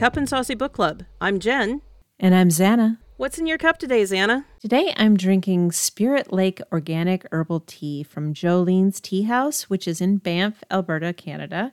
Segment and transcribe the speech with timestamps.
[0.00, 1.02] Cup and Saucy Book Club.
[1.20, 1.82] I'm Jen.
[2.18, 2.96] And I'm Zanna.
[3.18, 4.46] What's in your cup today, Zanna?
[4.58, 10.16] Today I'm drinking Spirit Lake Organic Herbal Tea from Jolene's Tea House, which is in
[10.16, 11.70] Banff, Alberta, Canada.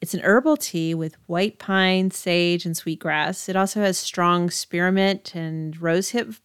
[0.00, 3.46] It's an herbal tea with white pine, sage, and sweetgrass.
[3.46, 6.40] It also has strong spearmint and rosehip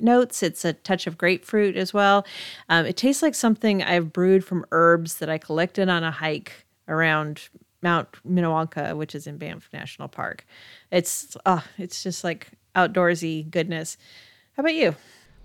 [0.00, 0.42] notes.
[0.42, 2.24] It's a touch of grapefruit as well.
[2.70, 6.64] Um, it tastes like something I've brewed from herbs that I collected on a hike
[6.88, 7.50] around
[7.82, 10.46] Mount Minnewanka, which is in Banff National Park.
[10.90, 13.96] It's uh, it's just like outdoorsy goodness.
[14.56, 14.94] How about you?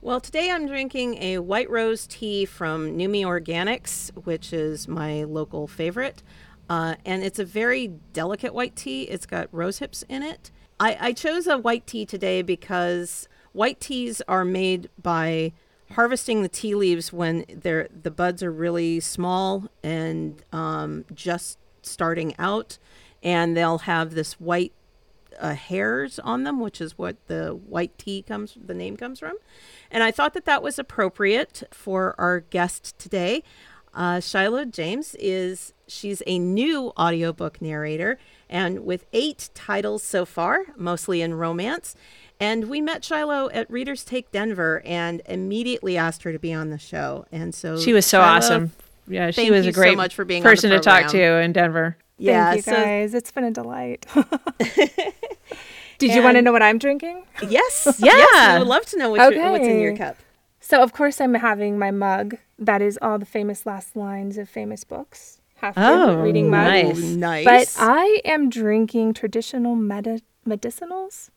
[0.02, 5.68] Well, today I'm drinking a white rose tea from Numi Organics, which is my local
[5.68, 6.22] favorite.
[6.70, 9.04] Uh, and it's a very delicate white tea.
[9.04, 10.52] It's got rose hips in it.
[10.80, 15.54] I, I chose a white tea today because white teas are made by
[15.92, 21.58] harvesting the tea leaves when they're the buds are really small and um, just
[21.90, 22.78] starting out,
[23.24, 24.74] and they'll have this white
[25.40, 29.38] uh, hairs on them, which is what the white tea comes the name comes from.
[29.92, 33.44] And I thought that that was appropriate for our guest today.
[33.94, 40.66] Uh, Shiloh James is she's a new audiobook narrator and with eight titles so far,
[40.76, 41.96] mostly in romance.
[42.40, 46.70] And we met Shiloh at Readers Take Denver and immediately asked her to be on
[46.70, 47.26] the show.
[47.32, 48.72] And so she was so Shiloh, awesome.
[49.08, 51.22] Yeah, she thank was you a great so much for being person to talk to
[51.40, 51.98] in Denver.
[52.18, 53.14] Yeah, Thank you so- guys.
[53.14, 54.06] It's been a delight.
[56.00, 57.24] Did you want to know what I'm drinking?
[57.48, 58.54] Yes, yes, Yeah.
[58.54, 60.16] we would love to know what you what's in your cup.
[60.60, 62.38] So, of course, I'm having my mug.
[62.60, 65.42] That is all the famous last lines of famous books.
[65.56, 66.68] Have to Oh, reading mug.
[66.68, 67.00] nice.
[67.02, 67.46] Nice.
[67.46, 71.30] But I am drinking traditional medi- medicinals,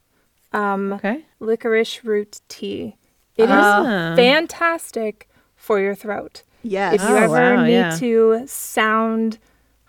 [0.52, 1.24] um, Okay.
[1.38, 2.96] licorice root tea.
[3.36, 4.12] It is Ah.
[4.16, 6.42] fantastic for your throat.
[6.62, 6.94] Yes.
[6.94, 7.96] If you Oh, ever wow, need yeah.
[7.96, 9.38] to sound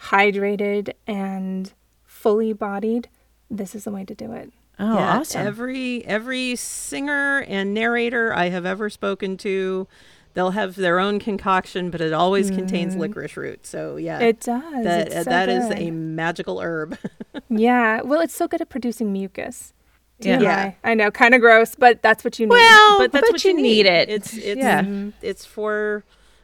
[0.09, 1.72] hydrated and
[2.05, 3.09] fully bodied,
[3.50, 4.52] this is the way to do it.
[4.80, 5.45] Oh, Yeah, awesome.
[5.45, 9.88] Every every singer and narrator I have ever spoken to,
[10.34, 13.66] they'll have their own concoction, but it always contains licorice root.
[13.68, 14.24] So yeah, Mm.
[14.24, 14.84] It does.
[14.84, 15.78] that it's uh, so that is good.
[15.79, 16.97] a magical herb.
[17.50, 18.01] Yeah.
[18.01, 19.74] Well, it's so good at producing mucus.
[20.19, 20.40] Yeah.
[20.40, 20.72] Yeah.
[20.84, 22.51] I know, kind of gross, but that's what you need.
[22.51, 24.09] well, but that's but what you you need it.
[24.09, 24.85] It's it's Yeah.
[25.22, 26.03] it's for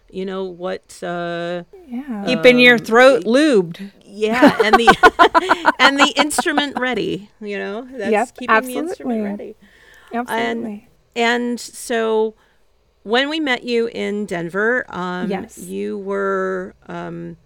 [0.09, 2.23] you know what uh yeah.
[2.25, 3.91] keeping your um, throat lubed.
[4.05, 9.55] yeah and the and the instrument ready you know that's Yep, keeping the instrument ready
[10.13, 10.89] Absolutely.
[11.15, 12.35] And and so
[13.03, 15.57] when we met you in Denver, um, Yes.
[15.57, 17.37] you were um,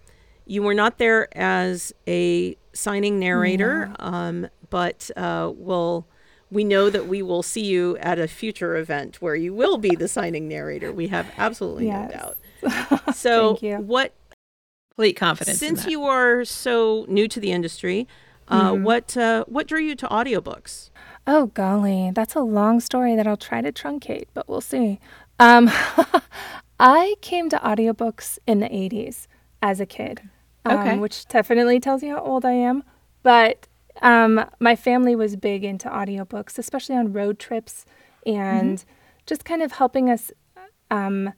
[0.46, 6.06] you were not there as a signing narrator, um, but uh, we'll,
[6.50, 9.94] we know that we will see you at a future event where you will be
[9.94, 10.92] the signing narrator.
[10.92, 12.10] We have absolutely Yes.
[12.10, 12.36] no doubt.
[13.14, 14.12] So what
[14.94, 15.58] Complete confidence.
[15.58, 18.06] since you are so new to the industry,
[18.48, 18.84] uh, Mm-hmm.
[18.84, 20.90] what uh, what drew you to audiobooks?
[21.26, 22.10] Oh, golly.
[22.14, 24.98] That's a long story that I'll try to truncate, but we'll see.
[25.38, 25.70] Um,
[26.80, 29.28] I came to audiobooks in the 80s
[29.62, 30.20] as a kid,
[30.64, 30.96] um, Okay.
[30.98, 32.82] which definitely tells you how old I am.
[33.22, 33.68] But
[34.02, 37.86] um, my family was big into audiobooks, especially on road trips
[38.26, 38.84] and
[39.26, 40.32] just kind of helping us
[40.90, 41.32] um,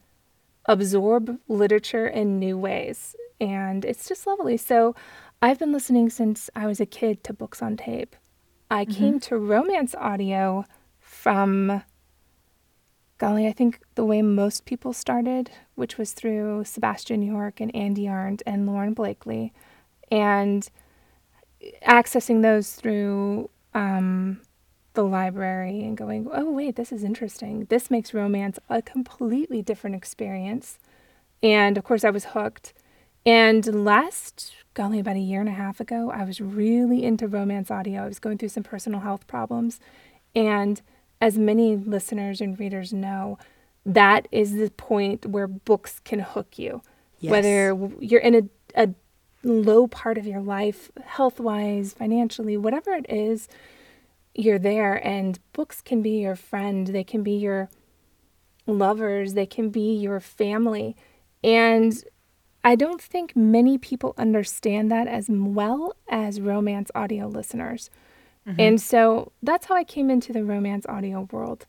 [0.66, 3.16] absorb literature in new ways.
[3.40, 4.56] And it's just lovely.
[4.56, 4.94] So
[5.42, 8.16] I've been listening since I was a kid to books on tape.
[8.70, 10.64] I came to romance audio
[10.98, 11.82] from,
[13.18, 18.08] golly, I think the way most people started, which was through Sebastian York and Andi
[18.10, 19.52] Arndt and Lauren Blakely,
[20.10, 20.68] and
[21.86, 24.40] accessing those through um,
[24.94, 27.66] the library and going, oh, wait, this is interesting.
[27.68, 30.78] This makes romance a completely different experience.
[31.42, 32.72] And of course, I was hooked.
[33.26, 37.70] And last, golly, about a year and a half ago, I was really into romance
[37.70, 38.04] audio.
[38.04, 39.80] I was going through some personal health problems.
[40.34, 40.80] And
[41.20, 43.38] as many listeners and readers know,
[43.86, 46.82] that is the point where books can hook you.
[47.20, 47.30] Yes.
[47.30, 48.94] Whether you're in a, a
[49.42, 53.48] low part of your life, health wise, financially, whatever it is,
[54.34, 54.94] you're there.
[55.06, 57.70] And books can be your friend, they can be your
[58.66, 60.96] lovers, they can be your family.
[61.42, 62.02] And
[62.64, 67.90] I don't think many people understand that as well as romance audio listeners.
[68.46, 68.60] Mm-hmm.
[68.60, 71.66] And so that's how I came into the romance audio world.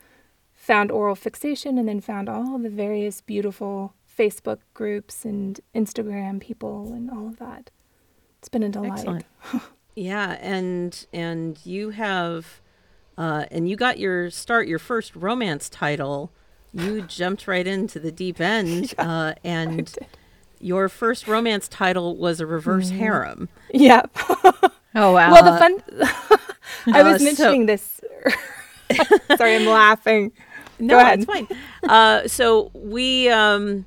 [0.53, 6.93] Found Aural Fixation and then found all the various beautiful Facebook groups and Instagram people
[6.93, 7.71] and all of that.
[8.39, 8.99] It's been a delight.
[8.99, 9.25] Excellent.
[9.95, 12.61] Yeah, and and you have,
[13.17, 16.31] uh, and you got your start, your first romance title.
[16.73, 19.93] You jumped right into the deep end, uh, and
[20.59, 23.49] your first romance title was a reverse harem.
[23.73, 24.03] Yeah.
[24.97, 25.33] Oh wow.
[25.33, 25.83] well, the fun
[26.95, 27.99] I was Uh, so- mentioning this.
[29.35, 30.31] Sorry, I'm laughing.
[30.79, 31.19] No, ahead.
[31.19, 31.47] it's fine.
[31.83, 33.85] Uh, so we um,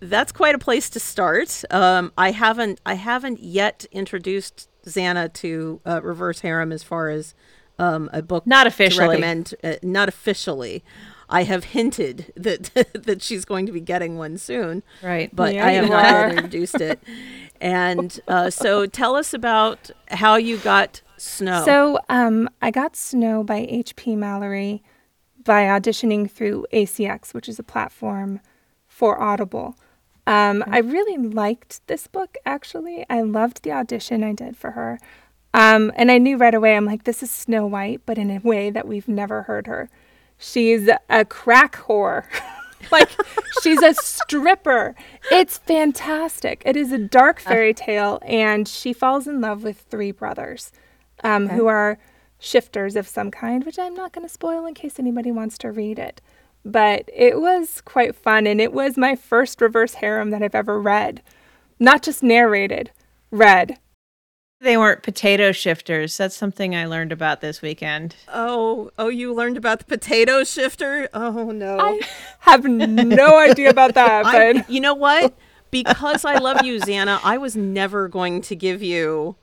[0.00, 1.62] that's quite a place to start.
[1.70, 7.34] Um, I haven't I haven't yet introduced Zanna to uh, Reverse Harem as far as
[7.78, 9.08] um, a book Not to officially.
[9.08, 9.54] recommend.
[9.64, 10.84] Uh, not officially.
[11.28, 12.70] I have hinted that
[13.04, 15.34] that she's going to be getting one soon, Right.
[15.34, 17.00] but Yeah, I have not yet introduced it.
[17.60, 21.62] And uh, so, tell us about how you got Snow.
[21.66, 24.16] So um, I got Snow by H.P.
[24.16, 24.82] Mallory
[25.44, 28.40] by auditioning through ACX, which is a platform
[28.86, 29.76] for Audible.
[30.26, 33.04] Um, I really liked this book, actually.
[33.10, 34.98] I loved the audition I did for her.
[35.52, 38.38] Um, and I knew right away, I'm like, this is Snow White, but in a
[38.38, 39.90] way that we've never heard her.
[40.38, 42.24] She's a crack whore.
[42.92, 43.10] like,
[43.62, 44.94] she's a stripper.
[45.30, 46.62] It's fantastic.
[46.64, 50.70] It is a dark fairy tale, and she falls in love with three brothers
[51.24, 51.98] um, who are
[52.38, 55.70] shifters of some kind, which I'm not going to spoil in case anybody wants to
[55.70, 56.20] read it.
[56.64, 60.80] But it was quite fun, and it was my first reverse harem that I've ever
[60.80, 61.22] read.
[61.78, 62.90] Not just narrated,
[63.30, 63.78] read.
[64.60, 66.18] They weren't potato shifters.
[66.18, 68.16] That's something I learned about this weekend.
[68.28, 71.08] oh, oh, you learned about the potato shifter.
[71.14, 71.78] Oh no.
[71.80, 72.00] I
[72.40, 75.34] have no idea about that, I- you know what?
[75.70, 79.36] Because I love you, Zanna, I was never going to give you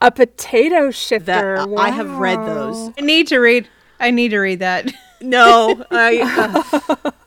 [0.00, 0.94] a potato that.
[0.94, 1.64] shifter.
[1.78, 2.90] I have read those.
[2.98, 3.68] I need to read.
[4.00, 4.92] I need to read that.
[5.20, 6.18] No, I.
[6.20, 7.10] Uh,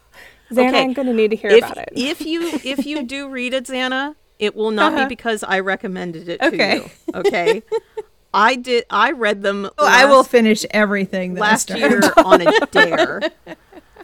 [0.51, 0.83] Zanna, Okay.
[0.83, 1.89] I'm going to need to hear if about it.
[1.95, 5.05] if you if you do read it, Zanna, it will not Uh-huh.
[5.05, 6.85] be because I recommended it to you.
[7.15, 7.63] Okay.
[8.33, 8.85] I did.
[8.89, 9.69] I read them.
[9.77, 13.21] Oh, I will finish everything that last year on a dare.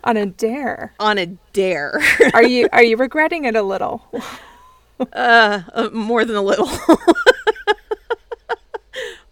[0.04, 0.94] On a dare.
[1.00, 2.02] On a dare.
[2.34, 4.02] Are you are you regretting it a little?
[5.14, 6.68] Uh, uh, more than a little.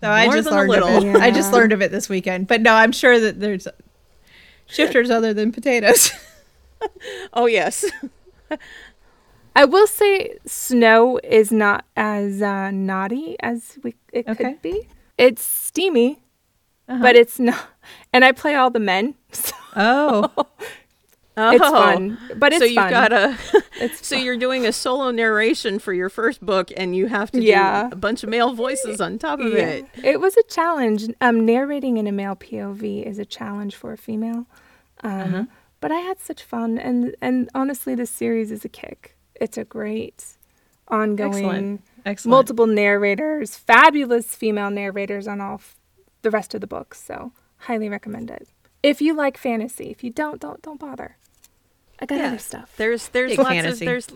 [0.01, 1.15] So I just than a learned of little.
[1.15, 1.21] it.
[1.21, 2.47] I just learned of it this weekend.
[2.47, 3.67] But no, I'm sure that there's
[4.67, 6.11] shifters other than potatoes.
[7.33, 7.85] oh yes.
[9.55, 14.43] I will say snow is not as uh, naughty as we, it Okay.
[14.43, 14.87] could be.
[15.17, 16.19] It's steamy,
[16.89, 17.01] Uh-huh.
[17.01, 17.59] but it's not.
[18.11, 20.29] And I play all the men, so oh,
[21.37, 21.71] it's Oh.
[21.71, 22.17] fun.
[22.35, 22.89] But it's so you've fun.
[22.91, 23.37] got a.
[24.01, 27.89] So you're doing a solo narration for your first book, and you have to Yeah.
[27.89, 29.59] do a bunch of male voices on top of yeah.
[29.67, 29.85] it.
[30.03, 31.09] It was a challenge.
[31.19, 34.45] Um, narrating in a male POV is a challenge for a female.
[35.03, 35.43] Um, Uh-huh.
[35.81, 39.17] But I had such fun, and and honestly, this series is a kick.
[39.35, 40.23] It's a great
[40.87, 41.33] ongoing.
[41.35, 42.31] excellent, excellent.
[42.31, 45.75] multiple narrators, fabulous female narrators on all f-
[46.21, 47.03] the rest of the books.
[47.03, 47.33] So
[47.67, 48.47] highly recommend it.
[48.81, 51.17] If you like fantasy, if you don't, don't don't bother.
[51.99, 52.27] I got Yeah.
[52.27, 52.73] other stuff.
[52.77, 53.85] There's there's Big lots fantasy.
[53.85, 54.07] of there's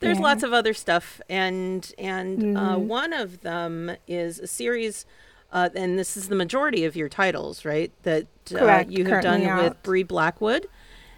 [0.00, 0.22] there's Yeah.
[0.24, 2.86] lots of other stuff, and and uh, Mhm.
[2.86, 5.04] one of them is a series.
[5.52, 7.90] Uh, and this is the majority of your titles, right?
[8.04, 9.82] That uh, you have done currently with out.
[9.82, 10.68] Bri Blackwood.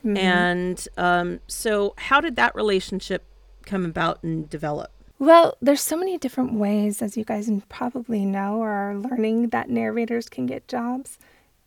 [0.03, 0.19] Mhm.
[0.19, 3.25] And um, so, how did that relationship
[3.67, 4.91] come about and develop?
[5.19, 9.69] Well, there's so many different ways, as you guys probably know or are learning, that
[9.69, 11.19] narrators can get jobs,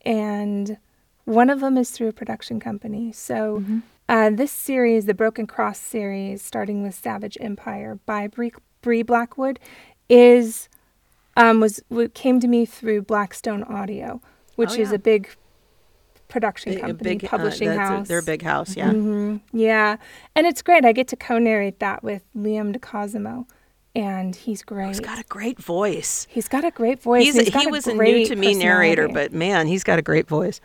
[0.04, 0.78] and
[1.26, 3.12] one of them is through a production company.
[3.12, 3.64] So.
[4.08, 8.52] Uh, this series, the Broken Cross series, starting with Savage Empire by Bri,
[8.84, 9.58] Bri Blackwood,
[10.10, 10.70] is
[11.36, 11.82] um, was
[12.14, 14.22] came to me through Blackstone Audio,
[14.58, 15.30] which Oh, is a big
[16.28, 18.08] production a company, big, uh, publishing a- house.
[18.08, 18.92] they're a big house, yeah.
[18.92, 19.98] hmm Yeah,
[20.36, 20.86] and it's great.
[20.86, 23.48] I get to co-narrate that with Liam DiCasimo,
[23.96, 24.90] and he's great.
[24.90, 26.28] He's got a great voice.
[26.30, 27.24] He's got a great voice.
[27.24, 30.28] He's, he's he was a new to me narrator, but man, he's got a great
[30.28, 30.62] voice.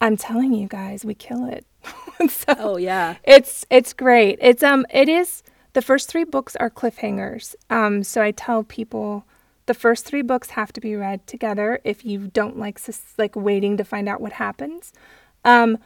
[0.00, 1.66] I'm telling you guys, we kill it.
[2.30, 4.38] so, Oh yeah, It's it's great.
[4.40, 5.42] It's um it is
[5.72, 7.54] the first three books are cliffhangers.
[7.68, 9.24] Um so I tell people
[9.66, 13.36] the first three books have to be read together if you don't like sus- like
[13.36, 14.92] waiting to find out what happens.
[15.44, 15.78] Um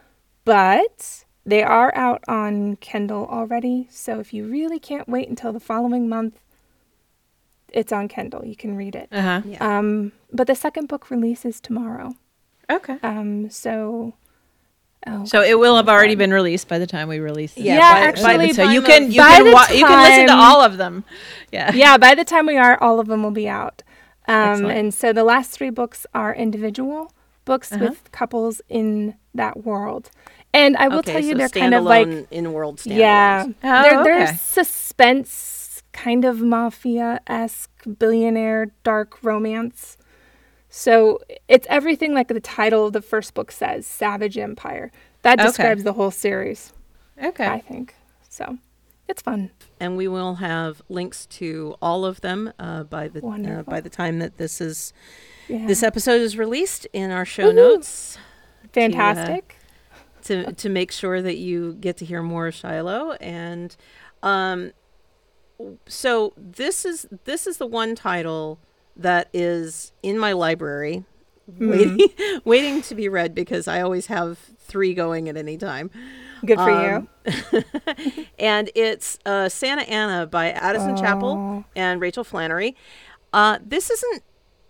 [0.43, 5.59] but they are out on Kindle already, so if you really can't wait until the
[5.59, 6.39] following month
[7.69, 8.45] it's on Kindle.
[8.45, 9.09] You can read it.
[9.11, 9.41] Uh huh.
[9.45, 9.77] yeah.
[9.77, 12.15] Um but the second book releases tomorrow.
[12.69, 12.97] Okay.
[13.03, 14.13] Um so
[15.07, 17.63] oh So it will have already been released by the time we release it.
[17.63, 20.03] Yeah, Yeah, by- by actually, the so you can you can the wa- you can
[20.09, 21.03] listen to all of them.
[21.51, 21.71] Yeah.
[21.73, 23.83] yeah, by the time we are, all of them will be out.
[24.27, 27.11] Um, and so the last three books are individual
[27.45, 27.85] books Uh-huh.
[27.89, 30.09] with couples in that world.
[30.51, 32.97] And I will okay, tell you, so they're kind of like, standalone in-world standalones.
[32.97, 34.35] yeah, Oh, they're, they're okay.
[34.35, 39.97] suspense, kind of mafia esque, billionaire, dark romance.
[40.77, 44.91] So it's everything like the title of the first book says Savage Empire.
[45.21, 45.47] That Okay.
[45.47, 46.73] describes the whole series,
[47.23, 47.47] Okay.
[47.47, 47.95] I think.
[48.27, 48.57] So
[49.07, 49.51] it's fun.
[49.79, 53.89] and we will have links to all of them uh, by the uh, by the
[53.89, 54.91] time that this is
[55.47, 55.65] Yeah.
[55.65, 57.55] this episode is released in our show Woohoo.
[57.55, 58.17] notes
[58.73, 59.55] Fantastic.
[60.23, 63.77] to to make sure that you get to hear more of Shiloh and
[64.23, 64.73] um
[65.87, 68.59] so this is this is the one title
[68.95, 71.05] that is in my library
[71.51, 71.69] Mm-hmm.
[71.69, 75.91] waiting waiting to be read because I always have 3 going at any time.
[76.43, 77.63] Good for um, you.
[78.39, 82.75] and it's uh, Santa Ana by Addison Chapel and Rachel Flannery.
[83.31, 84.23] Uh, this isn't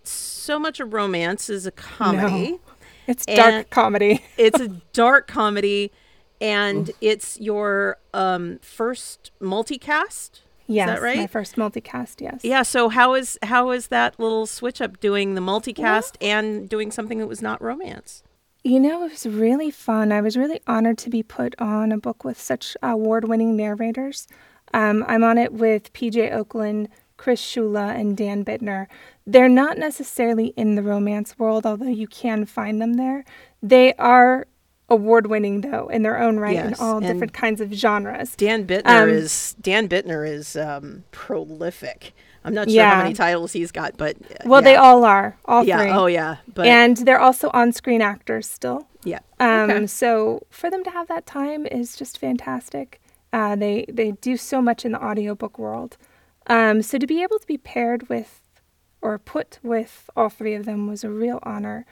[0.04, 2.58] so much a romance as a comedy.
[3.06, 4.22] It's dark comedy.
[4.36, 5.92] It's a dark comedy,
[6.40, 10.40] and it's your um, first multicast.
[10.66, 11.16] Yes, that right?
[11.16, 12.20] my first multicast.
[12.20, 12.40] Yes.
[12.42, 12.62] Yeah.
[12.62, 17.18] So how is how is that little switch up doing the multicast and doing something
[17.18, 18.22] that was not romance?
[18.64, 20.10] You know, it was really fun.
[20.10, 24.26] I was really honored to be put on a book with such award winning narrators.
[24.74, 28.88] Um, I'm on it with PJ Ochlan, Chris Shula, and Dan Bittner.
[29.24, 33.24] They're not necessarily in the romance world, although you can find them there.
[33.62, 34.46] They are
[34.88, 38.36] award winning, though, in their own right in Yes, all and- different kinds of genres.
[38.36, 42.12] Dan Bittner Um, is Dan Bittner is um, prolific.
[42.44, 44.64] I'm not sure how many titles he's got, but uh, Well, yeah.
[44.64, 45.78] they all are, all yeah.
[45.80, 45.90] three.
[45.90, 46.36] Oh yeah.
[46.54, 48.86] But and they're also on screen actors still.
[49.02, 49.18] yeah.
[49.40, 49.86] Um, Okay.
[49.88, 53.00] So for them to have that time is just fantastic.
[53.32, 55.96] Uh, they they do so much in the audiobook world.
[56.46, 58.42] Um, so to be able to be paired with
[59.02, 61.84] or put with all three of them was a real honor.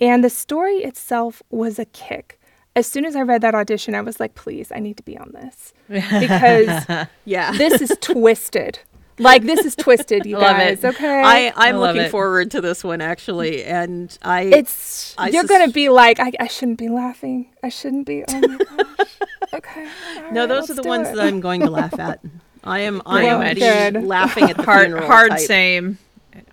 [0.00, 2.40] And the story itself was a kick.
[2.76, 5.16] As soon as I read that audition, I was like, please, I need to be
[5.16, 5.72] on this.
[5.88, 7.52] Because Yeah.
[7.52, 8.80] this is twisted.
[9.20, 10.80] Like this is twisted, you Love it.
[10.82, 10.84] guys.
[10.96, 11.22] Okay.
[11.22, 12.10] I, I'm I looking it.
[12.10, 16.32] forward to this one actually, and I it's I you're sus- gonna be like I,
[16.40, 18.56] I shouldn't be laughing i shouldn't be oh my
[18.96, 19.18] gosh
[19.54, 19.86] okay
[20.16, 21.14] all no, right, those are the ones it.
[21.14, 22.18] that I'm going to laugh at.
[22.64, 23.58] I am I Pretty am much.
[23.58, 24.02] Good.
[24.04, 25.40] laughing at the hard funeral hard type.
[25.40, 25.98] same.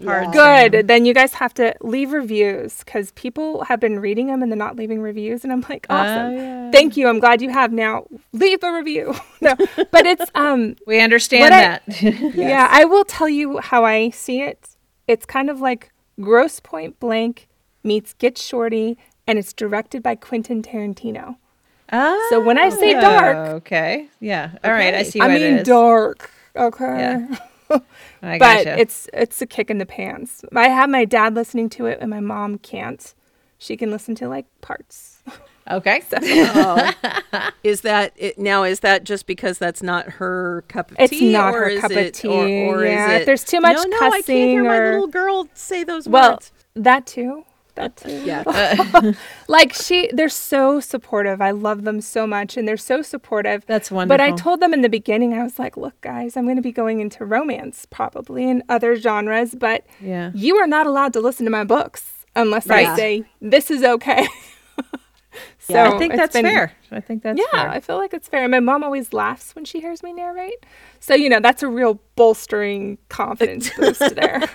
[0.03, 0.67] Hard Yeah.
[0.69, 4.51] good then you guys have to leave reviews because people have been reading them and
[4.51, 6.71] they're not leaving reviews and i'm like Oh, awesome yeah.
[6.71, 9.55] thank you i'm glad you have now leave a review no
[9.91, 12.33] but it's um We understand What I- that.
[12.35, 14.69] yeah i will tell you how i see it
[15.07, 17.47] it's kind of like Grosse Pointe Blank
[17.83, 21.37] meets get shorty and it's directed by quentin tarantino
[21.93, 25.03] Oh, So when I say dark- Oh, okay, yeah, all right, I Okay.
[25.09, 25.19] see.
[25.19, 25.67] i What mean it is.
[25.67, 27.37] dark okay Yeah.
[28.21, 28.79] I but gotcha.
[28.79, 30.43] it's it's a kick in the pants.
[30.55, 33.13] I have my dad listening to it, and my mom can't.
[33.57, 35.21] She can listen to like parts.
[35.71, 36.01] okay.
[36.13, 36.91] Oh.
[37.63, 38.63] is that it, now?
[38.63, 41.03] Is that just because that's not her cup of tea?
[41.03, 41.31] It's tea?
[41.31, 43.05] not her is cup of tea, Or, or yeah.
[43.07, 45.47] is If it, there's too much no, no, I can't hear cussing my little girl
[45.53, 46.13] say those words.
[46.13, 46.51] Well, words.
[46.75, 47.45] that too.
[47.75, 48.21] That too.
[48.25, 48.43] Yeah.
[48.51, 49.13] Uh,
[49.47, 51.41] like she, they're so supportive.
[51.41, 53.65] I love them so much, and they're so supportive.
[53.65, 54.17] That's wonderful.
[54.17, 56.61] But I told them in the beginning, I was like, "Look, guys, I'm going to
[56.61, 60.31] be going into romance probably and other genres, but Yeah.
[60.33, 64.27] you are not allowed to listen to my books unless I say this is okay."
[65.59, 66.73] so Yeah, I think it's that's been- fair.
[66.91, 67.69] I think that's yeah, fair.
[67.69, 68.47] I feel like it's fair.
[68.49, 70.65] My mom always laughs when she hears me narrate.
[70.99, 74.49] So, you know, that's a real bolstering confidence boost there.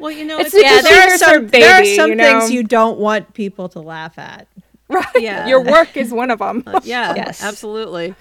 [0.00, 2.40] Well, you know, It's it's, yeah, there are some there are some you know?
[2.40, 4.48] things you don't want people to laugh at.
[4.88, 5.06] right?
[5.16, 5.46] Yeah.
[5.46, 6.64] Your work is one of them.
[6.82, 7.42] yeah, Yes.
[7.42, 8.14] absolutely.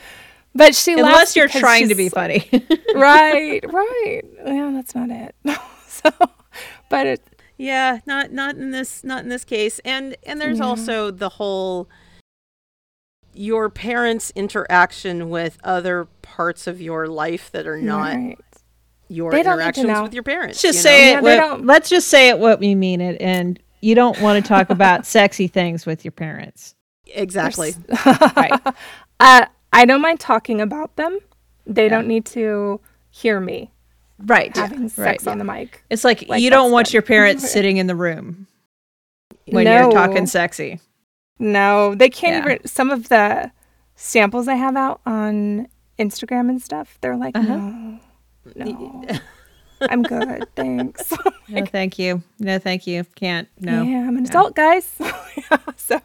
[0.54, 2.48] But she laughs Unless you're trying to be funny.
[2.96, 4.22] right, right.
[4.46, 5.36] Yeah, that's not it.
[5.88, 6.10] so,
[6.90, 7.22] but it,
[7.58, 9.80] Yeah, not not in this not in this case.
[9.86, 11.88] And and there's also the whole
[13.34, 18.40] your parents' interaction with other parts of your life that are not right.
[19.10, 20.04] Your They don't interactions know.
[20.04, 20.62] with your parents.
[20.62, 21.06] just you say know?
[21.06, 21.12] it.
[21.12, 24.44] Yeah, what- don't- let's just say it what we mean it, and you don't want
[24.44, 26.76] to talk about sexy things with your parents.
[27.08, 27.74] exactly.
[28.06, 28.52] Right.
[29.22, 31.20] Uh, I don't mind talking about them.
[31.68, 33.70] They don't need to hear me
[34.18, 34.56] Right.
[34.56, 35.84] having sex on the mic.
[35.90, 36.94] It's like, Like, you don't want good.
[36.94, 38.48] your parents sitting in the room
[39.48, 40.80] when you're talking sexy.
[41.38, 42.54] No, they can't Yeah.
[42.54, 42.68] even.
[42.68, 43.52] Some of the
[43.96, 45.68] samples I have out on
[46.00, 47.56] Instagram and stuff, they're like, Uh-huh.
[47.58, 48.00] no,
[48.56, 49.04] no,
[49.82, 51.14] I'm good, thanks.
[51.48, 52.22] No, thank you.
[52.40, 53.04] No, thank you.
[53.16, 53.48] Can't.
[53.60, 53.84] No.
[53.84, 54.94] Yeah, I'm an adult, guys.
[55.00, 56.02] Yeah, so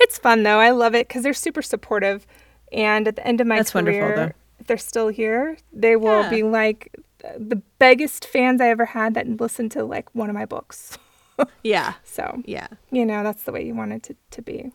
[0.00, 0.58] it's fun though.
[0.60, 2.26] I love it because they're super supportive.
[2.72, 4.32] And at the end of my That's wonderful, career, though.
[4.60, 6.30] if they're still here, they will Yeah.
[6.30, 6.94] be like
[7.38, 10.98] the biggest fans I ever had that listened to like one of my books.
[11.64, 11.94] Yeah.
[12.04, 12.68] So Yeah.
[12.92, 14.70] you know that's the way you want it to, to be.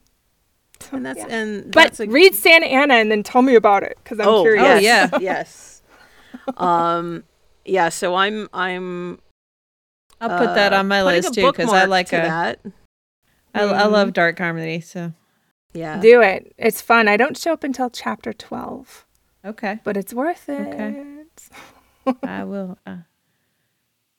[0.91, 1.27] And that's Yeah.
[1.29, 4.41] and But a, read Santa Ana and then tell me about it because I'm oh,
[4.41, 4.81] curious.
[4.81, 5.37] yes, Oh, yeah.
[5.37, 5.78] yes.
[6.57, 7.23] Um
[7.65, 9.19] yeah, so I'm I'm
[10.21, 12.17] I'll put that uh, on my list too because I like a.
[12.17, 12.59] that.
[13.53, 14.81] I, I love dark comedy.
[14.81, 15.13] So
[15.73, 15.99] Yeah.
[15.99, 16.53] Do it.
[16.57, 17.07] It's fun.
[17.07, 19.05] I don't show up until chapter 12.
[19.45, 19.79] Okay.
[19.83, 20.59] but it's worth it.
[20.67, 22.15] Okay.
[22.23, 22.77] I will.
[22.85, 22.97] Uh,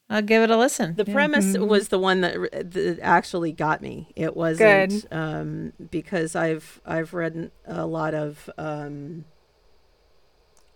[0.09, 0.97] I'll give it a listen.
[0.97, 1.13] The Yeah.
[1.13, 2.35] premise was the one that,
[2.73, 4.13] that actually got me.
[4.17, 9.25] It wasn't um, because I've I've read a lot of um,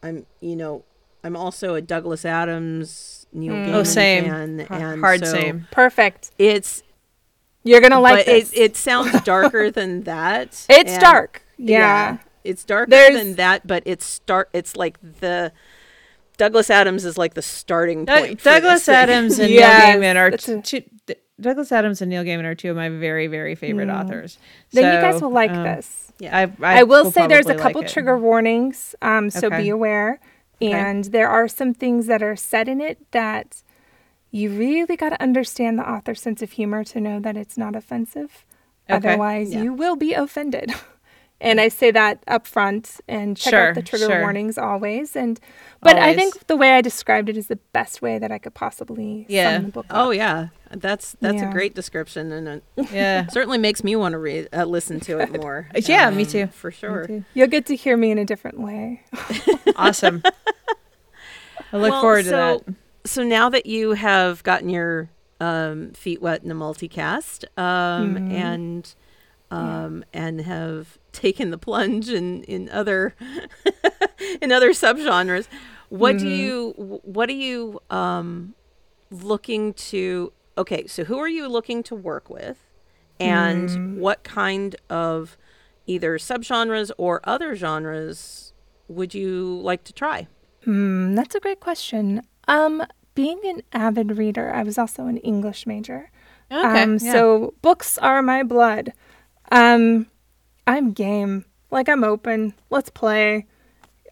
[0.03, 0.85] I'm you know
[1.25, 3.67] I'm also a Douglas Adams Neil Mm.
[3.67, 4.25] Gaiman Oh, same.
[4.25, 5.67] fan and Hard so same.
[5.73, 6.31] Perfect.
[6.39, 6.83] It's
[7.65, 8.53] You're gonna like but it, this.
[8.55, 10.67] it sounds darker than that.
[10.69, 11.43] it's and- dark.
[11.57, 12.19] Yeah.
[12.45, 14.51] it's darker There's- than that, but it's start.
[14.53, 15.51] It's like the
[16.37, 18.41] Douglas Adams is like the starting point.
[18.41, 18.89] for Douglas.
[18.89, 20.83] Adams and Yes, Neil Gaiman are that's t- a- two,
[21.41, 24.01] Douglas Adams and Neil Gaiman are two of my very very favorite Mm.
[24.05, 24.39] authors.
[24.73, 26.13] Then you guys will like um, this.
[26.21, 26.37] Yeah.
[26.61, 29.63] I, I, will say there's a couple like trigger warnings, um, so Okay.
[29.63, 30.21] be aware.
[30.63, 30.73] Okay.
[30.73, 33.63] And there are some things that are said in it that
[34.31, 37.77] you really got to understand the author's sense of humor to know that it's not
[37.77, 38.45] offensive.
[38.91, 39.09] Okay.
[39.09, 39.63] Otherwise, Yeah.
[39.63, 40.73] you will be offended.
[41.45, 44.21] and I say that up front and check Sure, out the trigger sure.
[44.23, 45.15] warnings always.
[45.15, 45.39] And
[45.81, 48.55] but I think the way I described it is the best way that I could
[48.55, 49.57] possibly Yeah.
[49.57, 51.51] sum the book Oh yeah, that's that's Yeah.
[51.51, 53.27] a great description, and it Yeah.
[53.29, 55.69] certainly makes me want to read, uh, listen to it more.
[55.77, 56.47] Yeah, me Um, too.
[56.49, 57.07] for sure.
[57.07, 57.25] too.
[57.35, 59.03] You'll get to hear me in a different way.
[59.77, 60.23] Awesome.
[61.73, 62.75] I look Well, forward to so- that.
[63.07, 65.11] So now that you have gotten your
[65.41, 68.33] um, feet wet in a multicast, um, Mhm.
[68.33, 68.95] and
[69.51, 73.15] um, and have taken the plunge in in other
[74.43, 75.47] in other subgenres,
[75.89, 76.37] what do Mhm.
[76.39, 78.55] you what are you um,
[79.11, 80.33] looking to?
[80.59, 82.59] Okay, so who are you looking to work with,
[83.19, 83.97] and Mm.
[83.97, 85.37] what kind of
[85.87, 88.53] either subgenres or other genres
[88.89, 90.27] would you like to try?
[90.65, 92.23] Hmm, that's a great question.
[92.49, 92.83] Um,
[93.15, 96.11] being an avid reader, I was also an English major.
[96.53, 96.83] Okay.
[96.83, 97.13] um, yeah.
[97.13, 98.93] so books are my blood.
[99.51, 100.07] Um,
[100.67, 101.45] I'm game.
[101.71, 102.55] Like I'm open.
[102.71, 103.47] Let's play.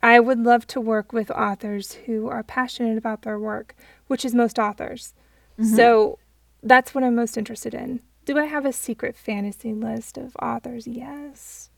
[0.02, 3.75] I would love to work with authors who are passionate about their work,
[4.09, 5.14] which is most authors.
[5.59, 5.77] Mm-hmm.
[5.77, 6.18] So
[6.62, 8.00] that's what I'm most interested in.
[8.24, 10.87] Do I have a secret fantasy list of authors?
[10.87, 11.70] Yes.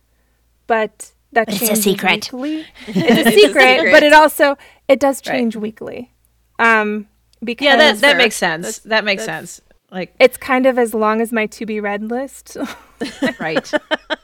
[0.66, 2.32] But that But it's a changes secret.
[2.32, 2.66] weekly.
[2.86, 3.92] It's a secret, secret.
[3.92, 4.56] but it also
[4.88, 6.12] it does change weekly.
[6.58, 7.08] Um
[7.42, 8.62] because yeah, that that makes sense.
[8.64, 9.60] That's- that makes sense.
[9.90, 12.56] Like it's kind of as long as my to be read list.
[13.38, 13.70] right.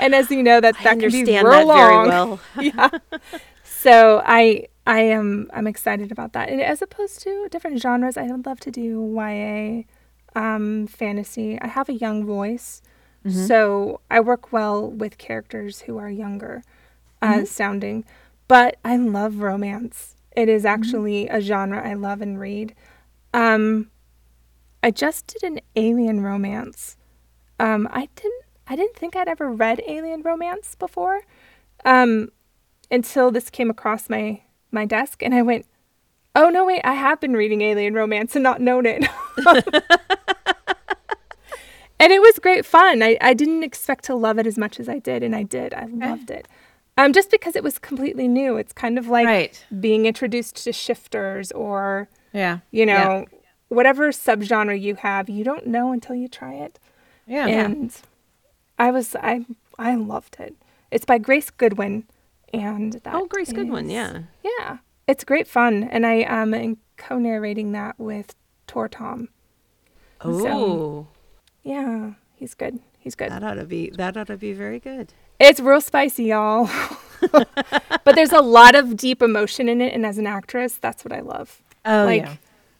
[0.00, 2.08] and as you know that I that can be real that very long.
[2.08, 2.40] well.
[2.60, 2.88] yeah.
[3.62, 6.48] So I I am I'm excited about that.
[6.48, 9.82] And as opposed to different genres, I would love to do YA,
[10.34, 11.60] um, fantasy.
[11.60, 12.82] I have a young voice,
[13.46, 16.62] so I work well with characters who are younger
[17.22, 18.04] uh, sounding.
[18.48, 20.16] But I love romance.
[20.36, 22.74] It is actually a genre I love and read.
[23.34, 23.90] Um,
[24.82, 26.96] I just did an alien romance.
[27.58, 31.22] Um, I didn't I didn't think I'd ever read alien romance before.
[31.84, 32.30] Um,
[32.90, 35.66] until this came across my my desk and I went,
[36.36, 39.04] "Oh no, wait, I have been reading alien romance and not known it."
[41.98, 43.02] and it was great fun.
[43.02, 45.74] I, I didn't expect to love it as much as I did, and I did.
[45.74, 46.46] I loved it.
[46.96, 48.56] Um, just because it was completely new.
[48.56, 49.64] It's kind of like Right.
[49.80, 52.58] being introduced to shifters or Yeah.
[52.70, 53.04] you Yeah.
[53.08, 53.26] know
[53.68, 55.28] whatever subgenre you have.
[55.28, 56.78] You don't know until you try it
[57.26, 57.46] Yeah.
[57.46, 57.92] and
[58.80, 59.44] I was I
[59.78, 60.54] I loved it.
[60.90, 62.04] It's by Grace Goodwin,
[62.52, 64.22] and that Oh, Grace Goodwin, yeah.
[64.42, 68.34] yeah, it's great fun, and I um am co-narrating that with
[68.66, 69.28] Tor Thom.
[70.22, 71.06] Oh,
[71.62, 72.80] Yeah, he's good.
[72.98, 73.30] He's good.
[73.30, 75.12] that ought to be that ought to be very good.
[75.38, 76.70] It's real spicy, y'all.
[77.32, 81.12] but there's a lot of deep emotion in it, and as an actress, that's what
[81.12, 81.62] I love.
[81.84, 82.36] Oh like, yeah.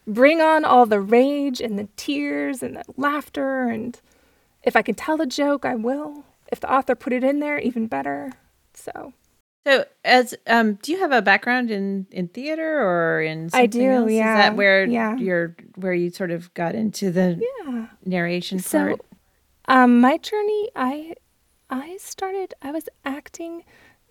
[0.06, 4.00] bring on all the rage and the tears and the laughter, and
[4.62, 6.25] if I can tell a joke, I will.
[6.53, 8.33] If the author put it in there, even better.
[8.75, 9.12] So
[9.66, 13.83] So, as um, do you have a background in in theater or in I do,
[13.85, 14.11] else?
[14.11, 15.16] Is yeah, that where yeah.
[15.16, 17.87] you're where you sort of got into the yeah.
[18.05, 19.01] narration So, part?
[19.66, 21.14] um, my journey, I,
[21.68, 22.55] I started.
[22.62, 23.62] I was acting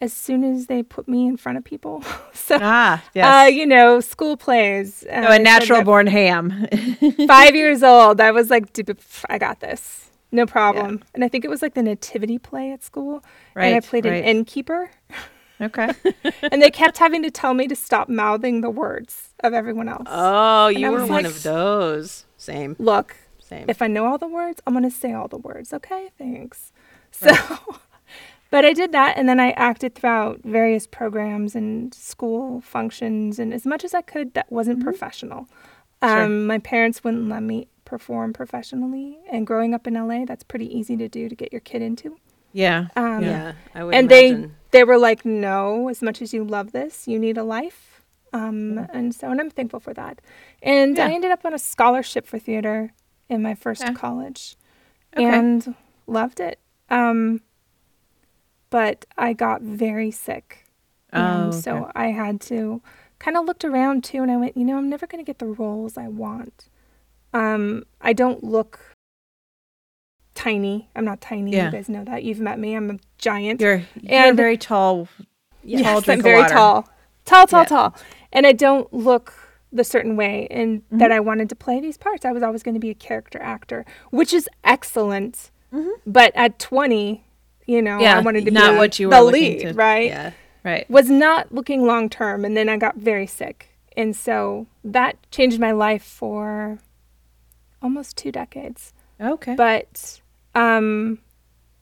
[0.01, 2.03] as soon as they put me in front of people.
[2.33, 5.03] so, Ah, uh, you know, school plays.
[5.03, 6.67] so a natural born ham.
[7.27, 8.97] Five years old, I was like, "Dude,
[9.29, 11.03] I got this, no problem.
[11.13, 13.23] And I think it was like the nativity play at school,
[13.55, 14.15] and I played right.
[14.15, 14.91] an innkeeper,
[15.59, 15.89] okay.
[16.51, 20.07] and they kept having to tell me to stop mouthing the words of everyone else.
[20.07, 22.25] Oh, you were was one like- of those.
[22.37, 23.65] Same, Look, same.
[23.67, 25.73] if I know all the words, I'm going to say all the words.
[25.73, 26.71] Okay, thanks.
[27.11, 27.33] So,
[28.51, 33.53] but I did that, and then I acted throughout various programs and school functions, and
[33.53, 35.47] as much as I could, that wasn't professional.
[36.01, 36.23] Sure.
[36.23, 40.67] Um, my parents wouldn't let me perform professionally, and growing up in LA, that's pretty
[40.77, 42.17] easy to do to get your kid into.
[42.53, 42.87] Yeah.
[42.95, 44.55] Um, yeah, I would and imagine.
[44.71, 48.01] they were like, no, as much as you love this, you need a life.
[48.31, 50.21] Um, and so, and I'm thankful for that.
[50.61, 51.07] And Yeah.
[51.07, 52.93] I ended up on a scholarship for theater
[53.27, 53.93] in my first Yeah.
[53.93, 54.55] college
[55.17, 55.25] Okay.
[55.25, 55.75] and
[56.05, 56.59] loved it.
[56.91, 57.41] Um,
[58.69, 60.65] but I got very sick.
[61.11, 61.59] Oh, okay.
[61.61, 62.81] so I had to
[63.17, 65.39] kind of looked around too and I went, you know, I'm never going to get
[65.39, 66.69] the roles I want.
[67.33, 68.79] Um, I don't look
[70.35, 70.89] tiny.
[70.95, 71.51] I'm not tiny.
[71.51, 71.65] Yeah.
[71.65, 72.23] You guys know that.
[72.23, 72.75] You've met me.
[72.75, 73.61] I'm a giant.
[73.61, 75.07] You're you're And- very tall.
[75.63, 76.87] yes, tall I'm very tall.
[77.25, 77.65] Tall, tall, Yeah.
[77.65, 77.95] tall.
[78.31, 79.33] And I don't look
[79.71, 80.97] the certain way and Mm-hmm.
[80.99, 82.25] that I wanted to play these parts.
[82.25, 85.51] I was always going to be a character actor, which is excellent.
[85.73, 85.89] Mm-hmm.
[86.07, 87.23] But at 20,
[87.67, 89.73] you know, Yeah, I wanted to not be what you the were looking lead, to-
[89.73, 90.07] right?
[90.07, 90.31] Yeah.
[90.63, 90.89] Right.
[90.89, 93.69] was not looking long term and then I got very sick.
[93.95, 96.79] And so that changed my life for
[97.81, 98.93] almost two decades.
[99.21, 99.55] Okay.
[99.55, 100.21] But
[100.55, 101.19] um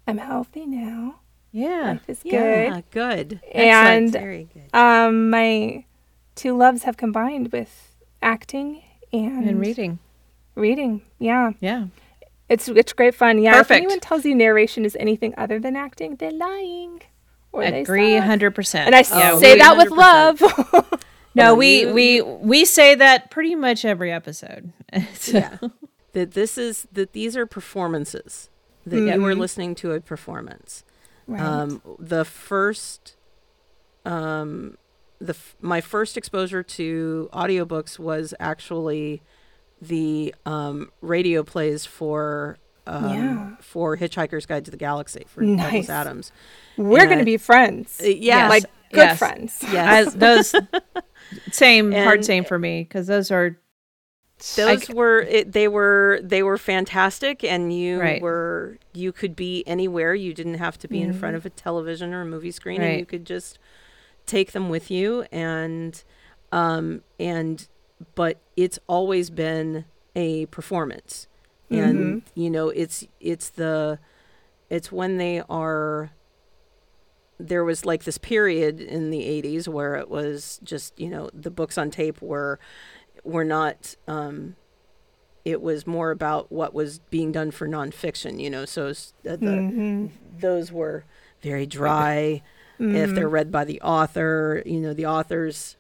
[0.08, 1.20] I'm healthy now.
[1.52, 1.92] yeah.
[1.94, 2.86] Life is Yeah, good.
[2.92, 3.42] good.
[3.54, 4.70] And Very good.
[4.78, 5.86] um my
[6.36, 8.84] two loves have combined with acting
[9.14, 10.00] and, And reading.
[10.56, 11.02] reading.
[11.20, 11.52] Yeah.
[11.60, 11.88] Yeah.
[12.50, 13.40] It's it's great fun.
[13.40, 13.54] Yeah.
[13.54, 13.72] Perfect.
[13.72, 17.02] If anyone tells you narration is anything other than acting, they're lying.
[17.52, 18.26] Or they Agree suck.
[18.26, 18.88] hundred percent.
[18.88, 20.42] And I Yeah, say we- that with love.
[21.38, 24.72] No, we you- we we say that pretty much every episode.
[25.14, 25.58] So- yeah.
[26.14, 28.50] That this is that these are performances.
[28.86, 30.84] That you were listening to a performance.
[31.28, 31.42] right.
[31.42, 33.16] Um, the first,
[34.06, 34.78] um,
[35.20, 39.22] the f- my first exposure to audiobooks was actually
[39.82, 43.56] the um, radio plays for um, Yeah.
[43.60, 45.66] for Hitchhiker's Guide to the Galaxy for Nice.
[45.66, 46.32] Douglas Adams.
[46.78, 48.00] We're going to be friends.
[48.02, 49.20] Uh, yes, Like good yes.
[49.20, 49.60] friends.
[49.72, 50.08] yes.
[50.08, 50.56] I, those
[51.52, 53.58] same hard same for me because those are
[54.56, 58.22] those were it, they were they were fantastic and you Right.
[58.22, 61.38] were you could be anywhere you didn't have to be in front Mhm.
[61.38, 63.58] of a television or a movie screen and you could just
[64.26, 66.04] take them with you and
[66.52, 67.68] um and
[68.16, 69.86] but it's always been
[70.16, 71.28] a performance
[71.72, 74.00] and you know it's it's the
[74.70, 76.12] it's when they are
[77.40, 81.52] there was like this period in the 80s where it was just you know the
[81.52, 82.60] books on tape were
[83.24, 84.56] were not um
[85.46, 88.88] it was more about what was being done for nonfiction you know so
[89.24, 90.12] the, Mhm.
[90.40, 91.06] those were
[91.42, 92.42] very dry
[92.80, 93.16] if Mm-hmm.
[93.16, 95.77] they're read by the author you know the authors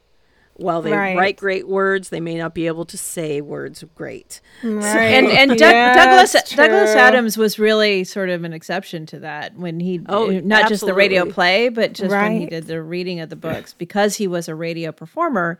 [0.57, 1.15] while they Right.
[1.15, 4.85] write great words they may not be able to say words great Right.
[4.85, 5.59] and and Doug,
[5.95, 6.89] Douglas Douglas.
[6.95, 10.93] Adams was really sort of an exception to that when he Oh, not just the
[10.93, 14.47] radio play but just when he did the reading of the books because he was
[14.47, 15.59] a radio performer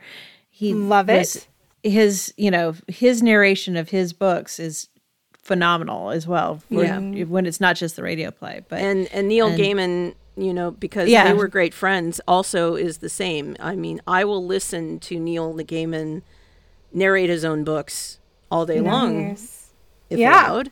[0.49, 1.47] he Love was-
[1.83, 1.89] it.
[1.91, 4.87] his you know his narration of his books is
[5.43, 9.47] phenomenal as well when, when it's not just the radio play but and and Neil
[9.47, 11.23] and- Gaiman, you know, because Yeah.
[11.25, 13.55] they were great friends, also is the same.
[13.59, 16.21] I mean, I will listen to Neil Gaiman
[16.93, 18.19] narrate his own books
[18.51, 19.31] all day long
[20.09, 20.29] if Yeah.
[20.47, 20.71] allowed,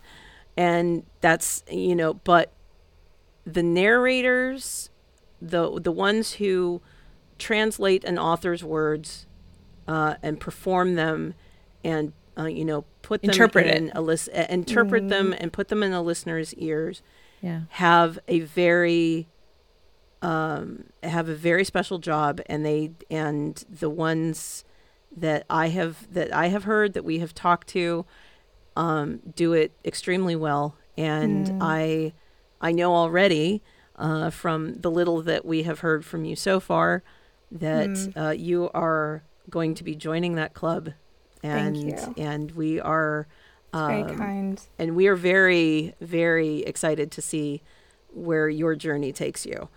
[0.55, 2.51] and that's you know, but
[3.45, 4.89] the narrators,
[5.41, 6.81] the the ones who
[7.37, 9.25] translate an author's words
[9.87, 11.33] uh, and perform them,
[11.83, 13.91] and uh, you know, put them Interpret it.
[13.93, 17.01] a lis- uh, interpret them and put them in a listener's ears
[17.41, 19.27] yeah have a very
[20.25, 24.63] um, have a very special job and they and the ones
[25.15, 28.05] that I have that I have heard that we have talked to
[28.75, 30.75] um, do it extremely well.
[30.97, 32.13] And I
[32.59, 33.61] I know already
[33.97, 37.03] uh, from the little that we have heard from you so far
[37.51, 40.93] that uh, you are going to be joining that club.
[41.43, 42.23] And Thank you.
[42.23, 43.27] and we are
[43.71, 44.61] Very um, kind.
[44.79, 47.61] and we are very very excited to see
[48.11, 49.69] where your journey takes you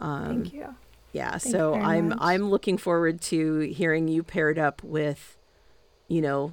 [0.00, 0.74] um, Thank you.
[1.12, 2.18] yeah Thank so very i'm much.
[2.20, 5.36] i'm looking forward to hearing you paired up with
[6.08, 6.52] you know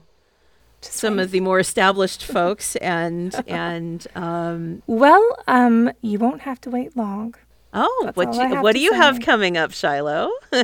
[0.82, 6.60] Just some of the more established folks and and um Well, um, you won't have
[6.62, 7.36] to wait long.
[7.74, 10.30] oh That's what you, what do you have coming up shiloh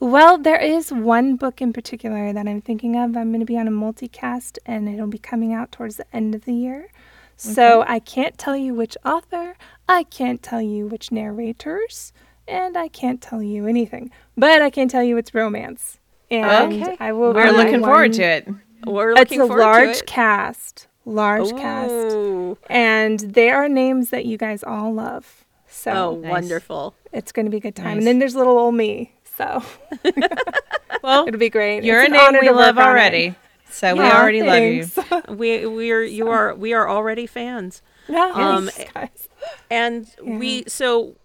[0.00, 3.16] Well, there is one book in particular that I'm thinking of.
[3.16, 6.34] I'm going to be on a multicast and it'll be coming out towards the end
[6.34, 6.90] of the year.
[7.36, 7.92] So mm-hmm.
[7.92, 9.56] I can't tell you which author,
[9.88, 12.12] I can't tell you which narrators,
[12.46, 14.10] and I can't tell you anything.
[14.36, 15.98] But I can tell you it's romance.
[16.30, 16.96] And Okay.
[17.00, 18.48] I will we're be looking forward to it
[18.86, 20.06] we're It's a forward large to it.
[20.06, 20.86] cast.
[21.04, 22.16] Large cast.
[22.70, 25.44] And they are names that you guys all love.
[25.68, 26.30] So oh Nice.
[26.30, 27.84] wonderful it's going to be a good time.
[27.86, 27.96] Nice.
[27.98, 29.14] And then there's little old me.
[29.36, 29.62] So
[31.02, 31.84] well it'll be great.
[31.84, 33.34] you're It's a an name honor we love work on already
[33.74, 34.90] so we Yeah, already love you
[35.28, 39.28] we we are you are we are already fans Yeah, Um, thanks, guys.
[39.70, 41.16] and we so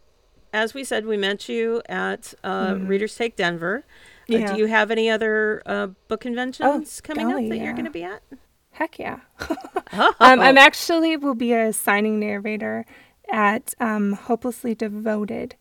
[0.51, 3.83] as we said, we met you at uh, Readers Take Denver.
[4.31, 4.47] Uh, Yeah.
[4.53, 7.91] do you have any other uh, book conventions coming up golly, that you're going to
[7.91, 8.23] be at?
[8.71, 9.19] Heck yeah.
[9.93, 12.85] Oh, Um, I'm actually will be a signing narrator
[13.31, 15.55] at um, Hopelessly Devoted,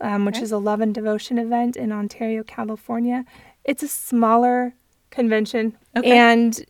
[0.00, 3.24] um, which is a love and devotion event in Ontario, California.
[3.64, 4.74] It's a smaller
[5.10, 6.10] convention, Okay.
[6.16, 6.64] and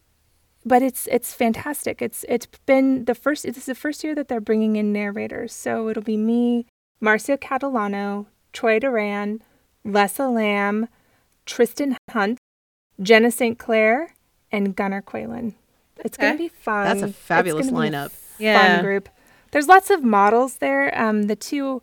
[0.65, 2.03] but it's it's fantastic.
[2.03, 3.45] It's it's been the first.
[3.45, 5.53] This is the first year that they're bringing in narrators.
[5.53, 6.67] So it'll be me,
[7.03, 9.43] Marcio Catalano, Troy Duran,
[9.85, 10.89] Lessa Lamb,
[11.47, 12.39] Tristan Hunt,
[13.01, 13.59] Jenna St.
[13.59, 14.15] Claire,
[14.53, 15.55] and Gunnar Qualin.
[16.05, 16.85] It's gonna be fun.
[16.85, 18.13] That's a fabulous gonna be a lineup.
[18.39, 18.77] Yeah.
[18.77, 19.09] Fun group.
[19.51, 20.97] There's lots of models there.
[21.01, 21.83] Um, the two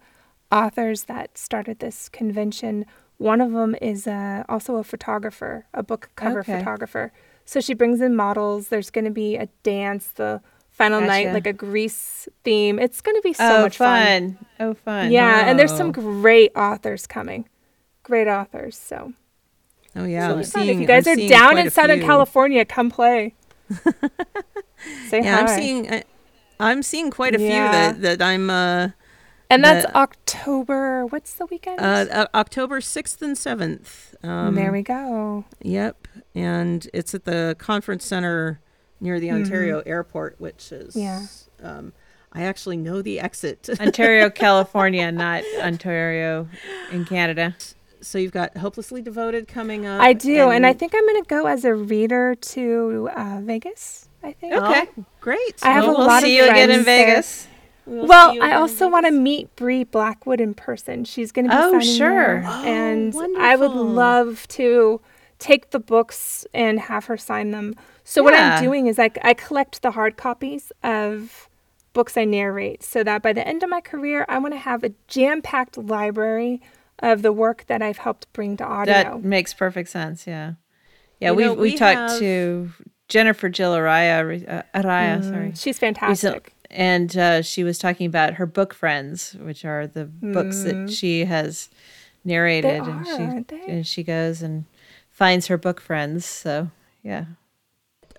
[0.51, 2.85] authors that started this convention,
[3.17, 6.57] one of them is uh, also a photographer, a book cover Okay.
[6.57, 7.11] photographer.
[7.45, 8.69] So she brings in models.
[8.69, 12.79] There's going to be a dance, the final night, like a Grease theme.
[12.79, 14.37] It's going to be so oh, much fun.
[14.37, 14.45] fun.
[14.59, 15.11] Oh, fun.
[15.11, 15.77] Yeah, and there's Oh.
[15.77, 17.47] some great authors coming.
[18.03, 18.77] Great authors.
[18.77, 19.13] So
[19.95, 20.63] Oh yeah, it'll I'm be fun.
[20.63, 20.75] seeing.
[20.75, 22.05] if you guys I'm are down in Southern few.
[22.07, 23.33] California, come play.
[25.09, 25.41] Say Yeah, hi.
[25.41, 25.91] I'm seeing.
[25.93, 26.03] I,
[26.59, 27.47] I'm seeing quite a Yeah.
[27.47, 28.49] few that that I'm.
[28.49, 28.89] Uh,
[29.49, 31.05] and that's the- October.
[31.05, 31.79] What's the weekend?
[31.79, 34.15] uh, uh, October sixth and seventh.
[34.23, 35.45] Um, there we go.
[35.61, 38.59] Yep, and it's at the conference center
[38.99, 40.95] near the Ontario airport, which is.
[40.95, 40.99] Mm-hmm.
[41.63, 41.69] Yeah.
[41.69, 41.93] Um,
[42.33, 43.69] I actually know the exit.
[43.79, 46.49] Ontario, California, not Ontario
[46.91, 47.55] in Canada.
[48.01, 50.01] so you've got hopelessly devoted coming up.
[50.01, 54.09] I do, and, I think I'm going to go as a reader to uh, Vegas.
[54.21, 54.53] I think.
[54.53, 54.83] Okay.
[54.99, 55.59] Oh, great.
[55.63, 57.43] I have Well, a we'll lot see of you again in Vegas.
[57.45, 57.51] there.
[57.85, 57.99] Vegas.
[57.99, 61.05] We'll Well, I also want to meet Bri Blackwood in person.
[61.05, 62.09] She's going to be Oh, signing sure.
[62.41, 65.01] there, Oh, and I would love to
[65.39, 67.75] take the books and have her sign them.
[68.03, 71.49] So what I'm doing is I, I collect the hard copies of
[71.93, 74.83] books I narrate, so that by the end of my career, I want to have
[74.83, 76.61] a jam-packed library
[76.99, 78.93] of the work that I've helped bring to audio.
[78.93, 80.25] That makes perfect sense.
[80.27, 80.53] Yeah.
[81.19, 81.29] Yeah.
[81.31, 82.69] You we know, we, we talked have- to
[83.07, 85.51] Jennifer Jill Araya, uh, Araya sorry.
[85.51, 86.54] She's recent- fantastic.
[86.75, 91.25] And uh, she was talking about her book friends, which are the books that she
[91.25, 91.69] has
[92.23, 93.65] narrated, They and are, she aren't they?
[93.67, 94.65] and she goes and
[95.09, 96.25] finds her book friends.
[96.25, 96.69] So
[97.03, 97.25] yeah,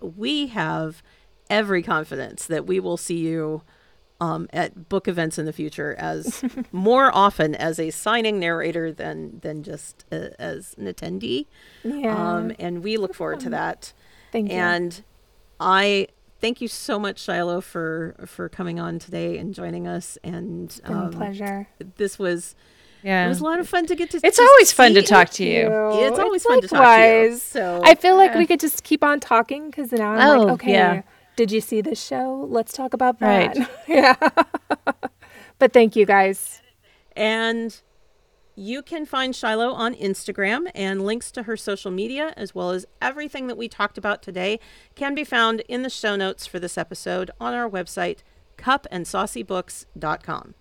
[0.01, 1.03] we have
[1.51, 3.63] every confidence that we will see you
[4.21, 6.43] um, at book events in the future as
[6.73, 11.47] more often as a signing narrator than than just uh, as an attendee.
[11.85, 12.17] Yeah.
[12.37, 13.93] Um, and we look forward to that.
[14.33, 14.57] Thank you.
[14.57, 15.03] And
[15.61, 16.09] I
[16.47, 20.17] thank you so much, Shiloh, for for coming on today and joining us.
[20.23, 21.67] And It's been a um, pleasure.
[21.97, 22.55] this was
[23.03, 23.27] yeah.
[23.27, 24.21] it was a lot of fun to get to.
[24.23, 25.67] it's always fun to talk to you.
[26.07, 27.37] It's always fun to talk to you.
[27.37, 28.39] So I feel like Yeah.
[28.39, 31.03] we could just keep on talking because now I'm Oh, like, okay, yeah.
[31.35, 32.47] did you see this show?
[32.49, 33.57] Let's talk about that.
[33.59, 33.69] Right.
[33.89, 34.15] yeah.
[35.59, 36.63] but thank you guys.
[37.17, 37.77] And
[38.57, 42.87] you can find Shiloh on Instagram, and links to her social media, as well as
[43.01, 44.59] everything that we talked about today,
[44.95, 48.21] can be found in the show notes for this episode on our website,
[48.57, 50.55] cupandsaucybooks.com.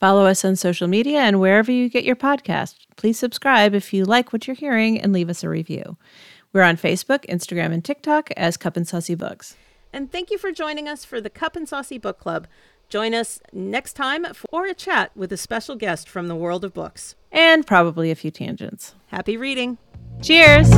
[0.00, 2.76] Follow us on social media and wherever you get your podcast.
[2.96, 5.96] Please subscribe if you like what you're hearing and leave us a review.
[6.52, 9.56] We're on Facebook, Instagram, and TikTok as Cup and Saucy Books.
[9.92, 12.46] And thank you for joining us for the Cup and Saucy Book Club.
[12.88, 16.72] Join us next time for a chat with a special guest from the world of
[16.72, 17.16] books.
[17.32, 18.94] And probably a few tangents.
[19.08, 19.78] Happy reading!
[20.22, 20.70] Cheers!